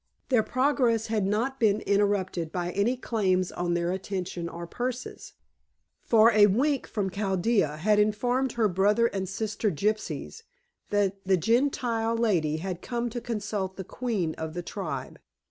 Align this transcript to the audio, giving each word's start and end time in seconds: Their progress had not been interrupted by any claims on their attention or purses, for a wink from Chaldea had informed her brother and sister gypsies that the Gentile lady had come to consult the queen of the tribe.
Their 0.29 0.41
progress 0.41 1.05
had 1.13 1.27
not 1.27 1.59
been 1.59 1.81
interrupted 1.81 2.51
by 2.51 2.71
any 2.71 2.97
claims 2.97 3.51
on 3.51 3.75
their 3.75 3.91
attention 3.91 4.49
or 4.49 4.65
purses, 4.65 5.33
for 6.01 6.31
a 6.31 6.47
wink 6.47 6.87
from 6.87 7.11
Chaldea 7.11 7.77
had 7.77 7.99
informed 7.99 8.53
her 8.53 8.67
brother 8.67 9.05
and 9.05 9.29
sister 9.29 9.69
gypsies 9.69 10.41
that 10.89 11.23
the 11.23 11.37
Gentile 11.37 12.15
lady 12.15 12.57
had 12.57 12.81
come 12.81 13.11
to 13.11 13.21
consult 13.21 13.75
the 13.77 13.83
queen 13.83 14.33
of 14.39 14.55
the 14.55 14.63
tribe. 14.63 15.19